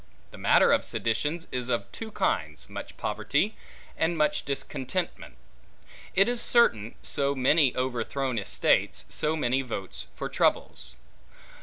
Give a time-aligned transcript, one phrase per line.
[0.31, 3.55] The matter of seditions is of two kinds: much poverty,
[3.95, 5.35] and much discontentment.
[6.15, 10.95] It is certain, so many overthrown estates, so many votes for troubles.